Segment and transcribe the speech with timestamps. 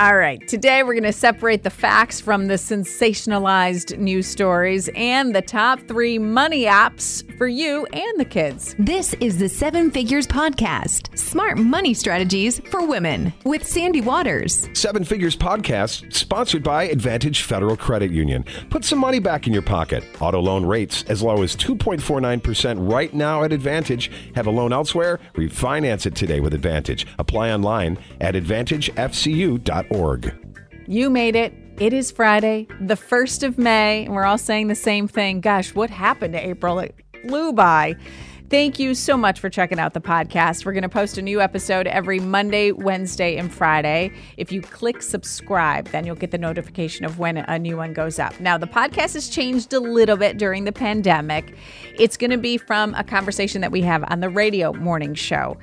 [0.00, 5.34] All right, today we're going to separate the facts from the sensationalized news stories and
[5.34, 8.74] the top three money apps for you and the kids.
[8.78, 14.70] This is the Seven Figures Podcast Smart Money Strategies for Women with Sandy Waters.
[14.72, 18.46] Seven Figures Podcast, sponsored by Advantage Federal Credit Union.
[18.70, 20.02] Put some money back in your pocket.
[20.18, 24.10] Auto loan rates as low as 2.49% right now at Advantage.
[24.34, 25.20] Have a loan elsewhere?
[25.34, 27.06] Refinance it today with Advantage.
[27.18, 30.34] Apply online at AdvantageFCU.org org.
[30.86, 31.52] You made it.
[31.78, 35.40] It is Friday, the 1st of May, and we're all saying the same thing.
[35.40, 36.78] Gosh, what happened to April?
[36.78, 36.94] It
[37.26, 37.96] flew by.
[38.50, 40.66] Thank you so much for checking out the podcast.
[40.66, 44.12] We're going to post a new episode every Monday, Wednesday, and Friday.
[44.36, 48.18] If you click subscribe, then you'll get the notification of when a new one goes
[48.18, 48.40] up.
[48.40, 51.56] Now, the podcast has changed a little bit during the pandemic.
[51.96, 55.56] It's going to be from a conversation that we have on the radio morning show.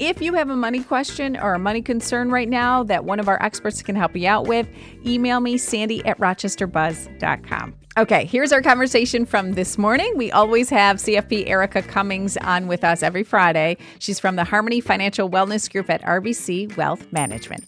[0.00, 3.28] If you have a money question or a money concern right now that one of
[3.28, 4.66] our experts can help you out with,
[5.04, 7.74] email me, sandy at rochesterbuzz.com.
[7.98, 10.10] Okay, here's our conversation from this morning.
[10.16, 13.76] We always have CFP Erica Cummings on with us every Friday.
[13.98, 17.66] She's from the Harmony Financial Wellness Group at RBC Wealth Management.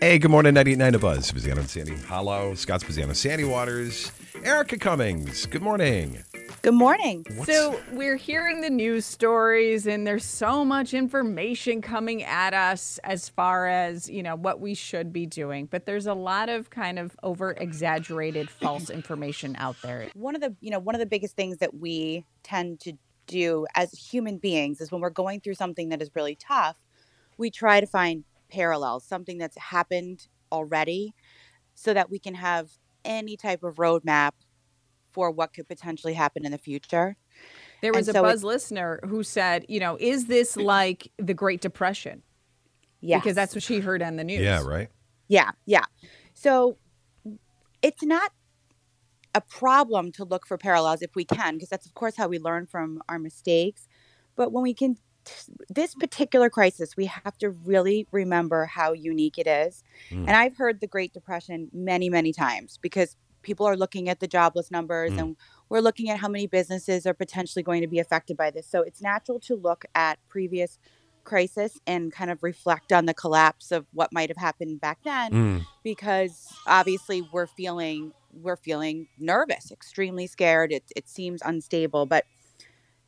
[0.00, 1.30] Hey, good morning, 98.9 Buzz.
[1.30, 4.10] Spezzano and Sandy Hollow, Scott's Spezzano, Sandy Waters,
[4.42, 5.46] Erica Cummings.
[5.46, 6.24] Good morning.
[6.62, 7.26] Good morning.
[7.34, 7.52] What's...
[7.52, 13.28] So, we're hearing the news stories, and there's so much information coming at us as
[13.28, 15.66] far as, you know, what we should be doing.
[15.66, 20.06] But there's a lot of kind of over exaggerated false information out there.
[20.14, 22.92] One of the, you know, one of the biggest things that we tend to
[23.26, 26.76] do as human beings is when we're going through something that is really tough,
[27.38, 31.12] we try to find parallels, something that's happened already,
[31.74, 32.70] so that we can have
[33.04, 34.30] any type of roadmap
[35.12, 37.16] for what could potentially happen in the future.
[37.80, 41.34] There was and a so Buzz listener who said, you know, is this like the
[41.34, 42.22] Great Depression?
[43.00, 43.18] Yeah.
[43.18, 44.40] Because that's what she heard on the news.
[44.40, 44.88] Yeah, right.
[45.28, 45.84] Yeah, yeah.
[46.34, 46.78] So
[47.82, 48.30] it's not
[49.34, 52.38] a problem to look for parallels if we can, because that's, of course, how we
[52.38, 53.88] learn from our mistakes.
[54.36, 54.98] But when we can,
[55.68, 59.82] this particular crisis, we have to really remember how unique it is.
[60.10, 60.28] Mm.
[60.28, 64.26] And I've heard the Great Depression many, many times because people are looking at the
[64.26, 65.18] jobless numbers mm.
[65.18, 65.36] and
[65.68, 68.66] we're looking at how many businesses are potentially going to be affected by this.
[68.66, 70.78] So it's natural to look at previous
[71.24, 75.32] crisis and kind of reflect on the collapse of what might have happened back then
[75.32, 75.66] mm.
[75.84, 80.72] because obviously we're feeling we're feeling nervous, extremely scared.
[80.72, 82.24] It it seems unstable, but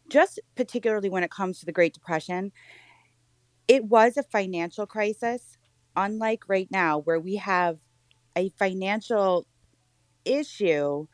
[0.09, 2.53] just particularly when it comes to the Great Depression,
[3.69, 5.57] it was a financial crisis
[5.97, 7.79] unlike right now where we have
[8.37, 9.47] a financial
[10.25, 11.07] issue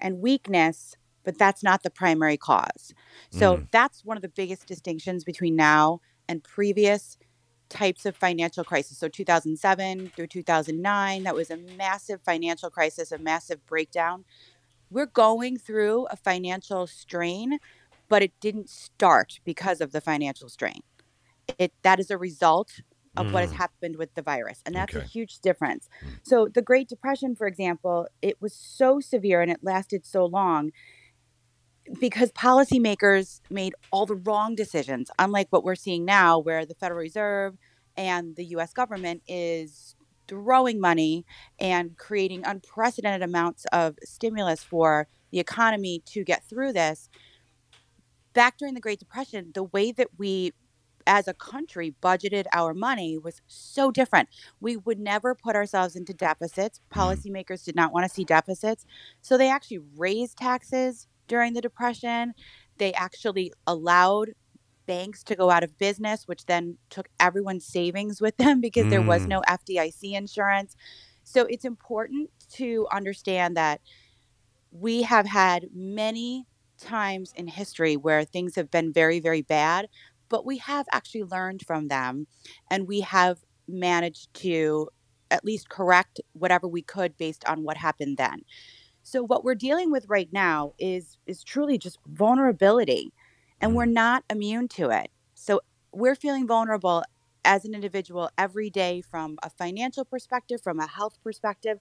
[0.00, 2.94] and weakness, but that's not the primary cause.
[3.30, 3.66] So mm.
[3.70, 7.18] that's one of the biggest distinctions between now and previous
[7.68, 8.98] types of financial crisis.
[8.98, 14.24] So 2007 through 2009, that was a massive financial crisis, a massive breakdown.
[14.90, 17.58] We're going through a financial strain,
[18.08, 20.80] but it didn't start because of the financial strain.
[21.58, 22.80] It that is a result
[23.16, 23.32] of mm.
[23.32, 23.56] what has mm.
[23.56, 24.60] happened with the virus.
[24.66, 25.04] And that's okay.
[25.04, 25.88] a huge difference.
[26.04, 26.08] Mm.
[26.22, 30.72] So, the Great Depression, for example, it was so severe and it lasted so long
[32.00, 37.00] because policymakers made all the wrong decisions, unlike what we're seeing now, where the Federal
[37.00, 37.56] Reserve
[37.96, 39.96] and the US government is
[40.28, 41.24] throwing money
[41.58, 47.08] and creating unprecedented amounts of stimulus for the economy to get through this.
[48.34, 50.52] Back during the Great Depression, the way that we
[51.08, 54.28] as a country budgeted our money was so different.
[54.60, 56.80] We would never put ourselves into deficits.
[56.92, 57.00] Mm-hmm.
[57.00, 58.84] Policymakers did not want to see deficits.
[59.22, 62.34] So they actually raised taxes during the Depression.
[62.76, 64.34] They actually allowed
[64.86, 68.90] banks to go out of business, which then took everyone's savings with them because mm.
[68.90, 69.28] there was mm.
[69.28, 70.76] no FDIC insurance.
[71.24, 73.80] So it's important to understand that
[74.70, 76.46] we have had many
[76.78, 79.88] times in history where things have been very, very bad,
[80.28, 82.26] but we have actually learned from them
[82.70, 84.88] and we have managed to
[85.30, 88.42] at least correct whatever we could based on what happened then.
[89.02, 93.12] So what we're dealing with right now is is truly just vulnerability
[93.60, 93.94] and we're mm-hmm.
[93.94, 95.10] not immune to it.
[95.34, 95.60] So
[95.92, 97.04] we're feeling vulnerable
[97.44, 101.78] as an individual every day from a financial perspective, from a health perspective.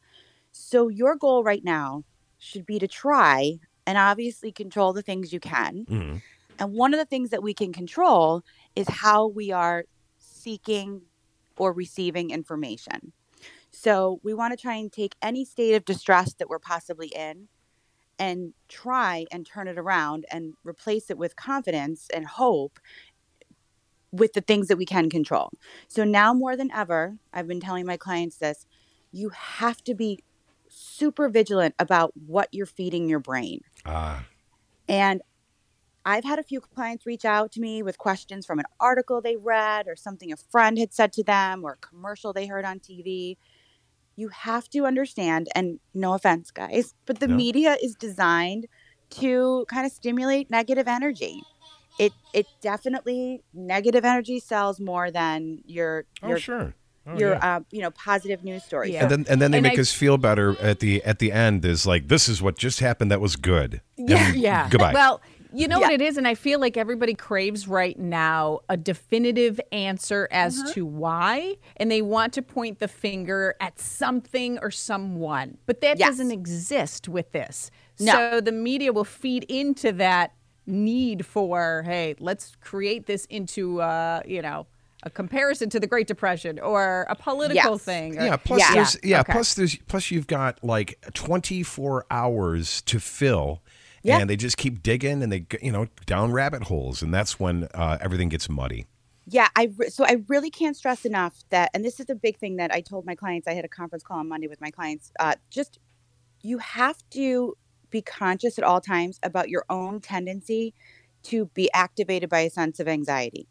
[0.51, 2.03] So your goal right now
[2.37, 5.85] should be to try and obviously control the things you can.
[5.89, 6.17] Mm-hmm
[6.59, 8.43] and one of the things that we can control
[8.75, 9.85] is how we are
[10.17, 11.01] seeking
[11.57, 13.13] or receiving information.
[13.71, 17.47] So we want to try and take any state of distress that we're possibly in
[18.19, 22.79] and try and turn it around and replace it with confidence and hope
[24.11, 25.51] with the things that we can control.
[25.87, 28.65] So now more than ever, I've been telling my clients this,
[29.11, 30.23] you have to be
[30.69, 33.61] super vigilant about what you're feeding your brain.
[33.85, 34.25] Ah,
[34.87, 35.21] And
[36.11, 39.35] I've had a few clients reach out to me with questions from an article they
[39.35, 42.79] read or something a friend had said to them or a commercial they heard on
[42.79, 43.35] TV.
[44.15, 47.35] You have to understand, and no offense, guys, but the No.
[47.35, 48.67] media is designed
[49.21, 51.41] to kind of stimulate negative energy.
[51.99, 56.73] It it definitely negative energy sells more than your oh your sure.
[57.09, 57.55] Oh, your yeah.
[57.57, 58.91] uh, you know positive news stories.
[58.93, 59.03] Yeah.
[59.03, 61.31] And then and then they And make I- us feel better at the at the
[61.31, 63.81] end is like this is what just happened that was good.
[63.97, 64.67] Yeah, And yeah.
[64.69, 64.93] Goodbye.
[64.93, 65.21] Well,
[65.53, 65.87] you know Yeah.
[65.87, 70.57] what it is, and I feel like everybody craves right now a definitive answer as
[70.61, 70.71] Mm-hmm.
[70.73, 75.99] to why, and they want to point the finger at something or someone, but that
[75.99, 76.09] Yes.
[76.09, 77.71] doesn't exist with this.
[77.99, 78.11] No.
[78.13, 80.33] So the media will feed into that
[80.65, 84.67] need for, hey, let's create this into, uh, you know.
[85.03, 87.83] A comparison to the Great Depression or a political Yes.
[87.83, 88.17] thing.
[88.19, 88.73] or- yeah, plus Yeah.
[88.73, 89.31] there's yeah, Okay.
[89.31, 93.61] plus there's plus you've got like 24 hours to fill.
[94.07, 94.19] Yeah.
[94.19, 97.67] And they just keep digging and they you know down rabbit holes and that's when
[97.73, 98.85] uh, everything gets muddy.
[99.29, 102.37] Yeah, I re- so I really can't stress enough that, and this is the big
[102.37, 103.45] thing that I told my clients.
[103.45, 105.11] I had a conference call on Monday with my clients.
[105.19, 105.79] Uh, just
[106.41, 107.57] you have to
[107.89, 110.73] be conscious at all times about your own tendency
[111.23, 113.49] to be activated by a sense of anxiety.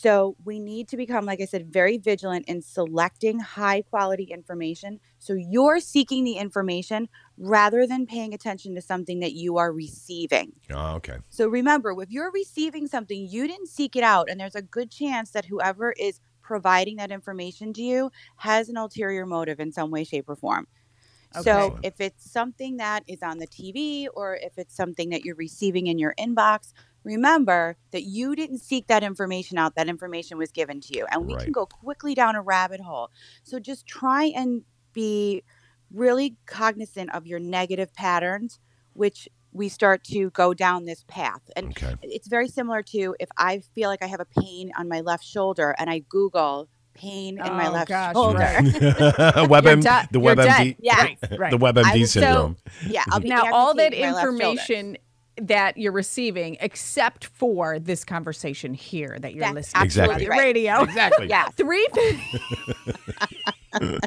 [0.00, 5.00] So we need to become, like I said, very vigilant in selecting high quality information.
[5.18, 10.52] So you're seeking the information rather than paying attention to something that you are receiving.
[10.72, 11.16] Oh, okay.
[11.30, 14.88] So remember, if you're receiving something, you didn't seek it out, and there's a good
[14.92, 19.90] chance that whoever is providing that information to you has an ulterior motive in some
[19.90, 20.68] way, shape, or form.
[21.36, 21.42] Okay.
[21.42, 25.36] So if it's something that is on the TV or if it's something that you're
[25.36, 26.72] receiving in your inbox,
[27.04, 29.74] remember that you didn't seek that information out.
[29.76, 31.06] That information was given to you.
[31.10, 31.44] And we Right.
[31.44, 33.10] can go quickly down a rabbit hole.
[33.44, 34.62] So just try and
[34.92, 35.42] be
[35.90, 38.58] really cognizant of your negative patterns,
[38.92, 41.40] which we start to go down this path.
[41.56, 41.94] And Okay.
[42.02, 45.24] it's very similar to if I feel like I have a pain on my left
[45.24, 48.38] shoulder and I Google pain in my Oh, left gosh, shoulder.
[48.38, 48.64] right.
[49.48, 50.08] WebM, dead.
[50.10, 50.76] the WebMD.
[50.80, 50.96] Yeah.
[51.00, 51.50] Right, right.
[51.52, 52.56] the WebMD I so- syndrome.
[52.86, 54.98] Yeah, I'll be now all that amputating my left information
[55.40, 60.26] that you're receiving except for this conversation here that you're That's listening Exactly.
[60.26, 60.36] to absolutely on right.
[60.36, 61.28] the radio exactly.
[61.28, 61.48] Yeah.
[61.48, 61.86] three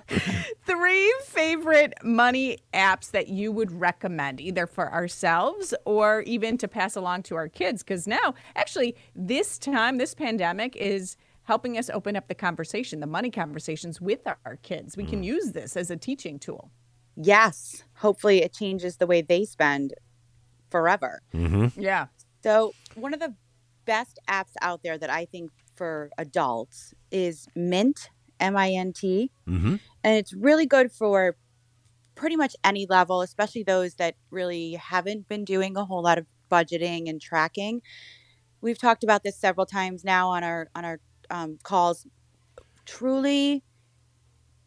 [0.65, 6.95] three favorite money apps that you would recommend either for ourselves or even to pass
[6.95, 12.15] along to our kids because now actually this time this pandemic is helping us open
[12.15, 15.25] up the conversation the money conversations with our kids we can mm.
[15.25, 16.71] use this as a teaching tool
[17.15, 17.83] Yes.
[17.95, 19.93] Hopefully it changes the way they spend
[20.71, 21.21] forever.
[21.77, 22.07] yeah
[22.43, 23.35] So, one of the
[23.85, 28.09] best apps out there that I think for adults is Mint,
[28.39, 29.31] M I N T.
[29.47, 29.75] Mm-hmm.
[30.03, 31.35] And it's really good for
[32.15, 36.25] pretty much any level, especially those that really haven't been doing a whole lot of
[36.51, 37.81] budgeting and tracking.
[38.61, 42.05] We've talked about this several times now on our on our um, calls.
[42.85, 43.63] Truly,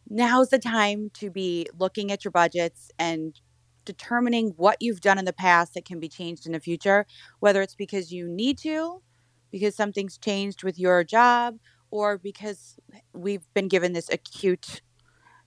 [0.09, 3.39] now's the time to be looking at your budgets and
[3.85, 7.05] determining what you've done in the past that can be changed in the future,
[7.39, 9.01] whether it's because you need to,
[9.51, 11.57] because something's changed with your job,
[11.91, 12.77] or because
[13.13, 14.81] we've been given this acute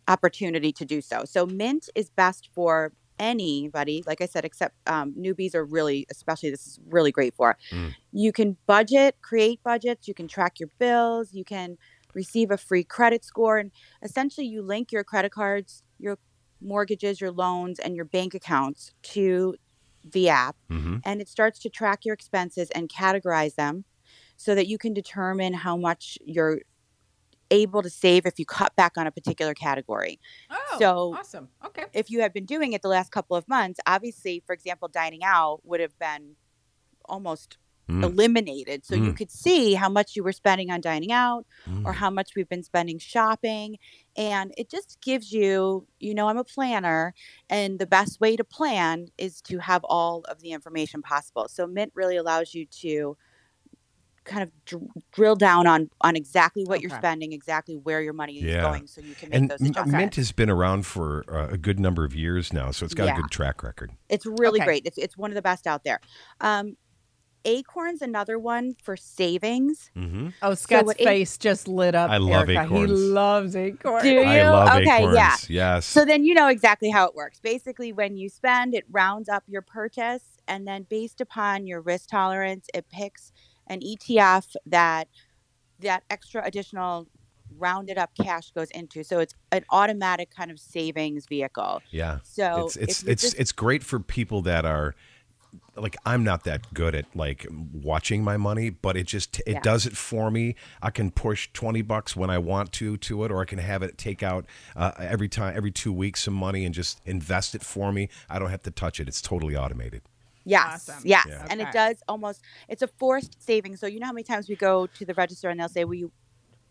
[0.07, 1.25] opportunity to do so.
[1.25, 6.51] So Mint is best for anybody, like I said, except um, newbies are really, especially
[6.51, 7.57] this is really great for.
[7.71, 7.95] Mm.
[8.13, 11.77] You can budget, create budgets, you can track your bills, you can
[12.15, 13.71] receive a free credit score, and
[14.03, 16.19] essentially you link your credit cards, your
[16.61, 19.55] mortgages, your loans, and your bank accounts to
[20.05, 20.97] the app, Mm-hmm.
[21.05, 23.85] and it starts to track your expenses and categorize them
[24.37, 26.61] so that you can determine how much you're
[27.51, 30.21] able to save if you cut back on a particular category.
[30.51, 33.81] oh So- awesome okay If you have been doing it the last couple of months,
[33.87, 36.37] obviously, for example, dining out would have been
[37.07, 37.57] almost
[37.89, 38.05] Mm.
[38.05, 38.85] eliminated.
[38.85, 39.17] So you Mm.
[39.17, 41.95] could see how much you were spending on dining out or Mm.
[41.95, 43.79] how much we've been spending shopping.
[44.17, 47.15] And it just gives you, you know, I'm a planner,
[47.49, 51.49] and the best way to plan is to have all of the information possible.
[51.49, 53.17] So Mint really allows you to
[54.25, 58.37] kind of dr- drill down on on exactly what you're spending, exactly where your money
[58.37, 58.61] is Yeah.
[58.61, 59.93] going, so you can make And those M- adjustments.
[59.97, 63.07] Mint has been around for uh, a good number of years now, so it's got
[63.07, 63.15] Yeah.
[63.15, 63.93] a good track record.
[64.11, 64.67] It's really Okay.
[64.67, 64.83] great.
[64.87, 66.01] It's it's one of the best out there.
[66.43, 66.77] Um,
[67.49, 69.91] Acorn's another one for savings.
[69.97, 70.29] Mm-hmm.
[70.43, 72.11] Oh, Scott's what it- face just lit up.
[72.11, 72.67] I love Erica.
[72.77, 74.03] He loves acorns.
[74.03, 74.43] Do I you?
[74.45, 75.17] love Okay, acorns.
[75.17, 75.37] yeah.
[75.49, 75.87] Yes.
[75.87, 77.41] So then you know exactly how it works.
[77.41, 82.09] Basically, when you spend, it rounds up your purchase, and then based upon your risk
[82.11, 83.33] tolerance, it picks
[83.67, 85.09] an ETF that
[85.81, 87.07] that extra additional
[87.57, 89.03] rounded up cash goes into.
[89.03, 91.81] So it's an automatic kind of savings vehicle.
[91.91, 92.19] Yeah.
[92.23, 94.95] So it's it's it's just- it's great for people that are
[95.81, 99.61] like I'm not that good at like watching my money, but it just it Yeah.
[99.61, 100.55] does it for me.
[100.83, 103.83] I can push 20 bucks when I want to to it or I can have
[103.83, 107.63] it take out uh, every time every 2 weeks some money and just invest it
[107.63, 108.09] for me.
[108.29, 109.09] I don't have to touch it.
[109.09, 110.03] It's totally automated.
[110.45, 111.03] Yes, Awesome.
[111.07, 111.47] yes, Yeah.
[111.51, 112.41] and it does almost.
[112.69, 113.77] It's a forced saving.
[113.77, 115.95] So you know how many times we go to the register and they'll say, "Will
[115.97, 116.13] you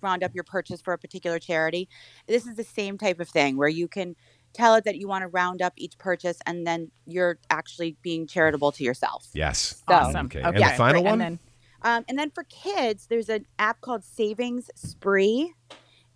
[0.01, 1.87] round up your purchase for a particular charity?"
[2.25, 4.15] This is the same type of thing where you can
[4.53, 8.25] tell it that you want to round up each purchase, and then you're actually being
[8.27, 9.27] charitable to yourself.
[9.33, 9.83] Yes.
[9.87, 10.25] So- Awesome.
[10.27, 10.39] Okay.
[10.39, 10.47] Okay.
[10.61, 11.09] And the final great.
[11.11, 11.21] one?
[11.21, 11.39] And then,
[11.83, 15.53] Um, and then for kids, there's an app called Savings Spree,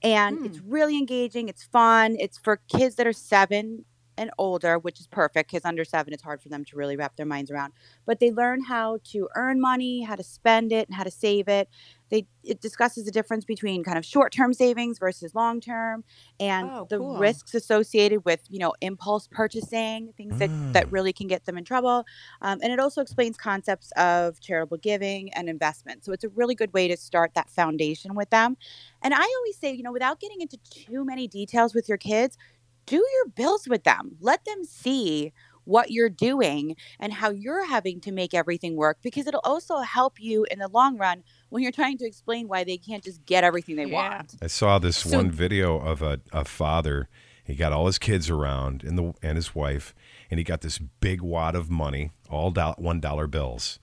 [0.02, 0.46] and Hmm.
[0.46, 1.50] it's really engaging.
[1.50, 2.16] It's fun.
[2.20, 3.86] It's for kids that are seven
[4.22, 7.16] and older, which is perfect because under seven, it's hard for them to really wrap
[7.18, 7.74] their minds around.
[8.06, 11.48] But they learn how to earn money, how to spend it, and how to save
[11.50, 11.68] it.
[12.10, 16.04] They it discusses the difference between kind of short-term savings versus long-term,
[16.40, 17.16] and Oh, the cool.
[17.18, 21.64] risks associated with you know impulse purchasing, things that that really can get them in
[21.66, 22.06] trouble.
[22.42, 26.04] Um, and it also explains concepts of charitable giving and investment.
[26.06, 28.58] So it's a really good way to start that foundation with them.
[29.02, 32.38] And I always say, you know, without getting into too many details with your kids,
[32.86, 34.18] do your bills with them.
[34.20, 35.34] Let them see
[35.64, 40.20] what you're doing and how you're having to make everything work because it'll also help
[40.20, 43.44] you in the long run when you're trying to explain why they can't just get
[43.44, 44.18] everything they Yeah.
[44.18, 44.36] want.
[44.42, 47.10] I saw this So- one video of a, a father.
[47.44, 49.94] He got all his kids around and the and his wife,
[50.30, 53.78] and he got this big wad of money, all do, one dollar bills,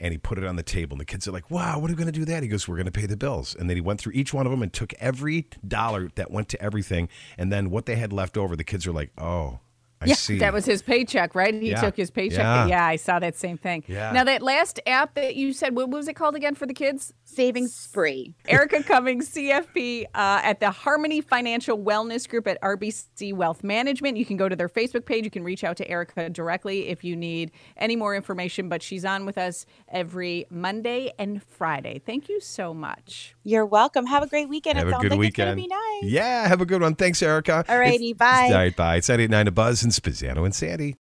[0.00, 0.94] and he put it on the table.
[0.94, 2.66] And the kids are like, "Wow, what are we going to do that?" He goes,
[2.68, 4.62] "We're going to pay the bills." And then he went through each one of them
[4.62, 8.56] and took every dollar that went to everything, and then what they had left over,
[8.56, 9.60] the kids are like, "Oh,
[10.00, 11.54] I see." That was his paycheck, right?
[11.54, 11.80] He Yeah.
[11.80, 12.38] took his paycheck.
[12.38, 12.66] Yeah.
[12.66, 12.86] Yeah.
[12.86, 13.84] I saw that same thing.
[13.86, 14.12] Yeah.
[14.12, 17.12] Now that last app that you said, what was it called again for the kids?
[17.24, 18.34] Savings spree.
[18.48, 24.16] Erica Cummings, CFP uh, at the Harmony Financial Wellness Group at RBC Wealth Management.
[24.16, 25.24] You can go to their Facebook page.
[25.24, 28.68] You can reach out to Erica directly if you need any more information.
[28.68, 32.00] But she's on with us every Monday and Friday.
[32.04, 33.34] Thank you so much.
[33.44, 34.06] You're welcome.
[34.06, 34.78] Have a great weekend.
[34.78, 35.58] Have it a good like weekend.
[35.60, 36.12] it's going to be nice.
[36.12, 36.94] Yeah, have a good one.
[36.94, 37.64] Thanks, Erica.
[37.68, 38.48] Alrighty, It's- bye.
[38.50, 38.96] All right, bye.
[38.96, 40.94] It's 889 to Buzz and Spezzano and Sandy.